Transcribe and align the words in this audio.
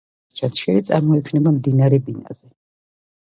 ჩანჩქერი 0.39 0.81
წარმოიქმნება 0.89 1.53
მდინარე 1.57 1.99
ბინაზე. 2.07 2.49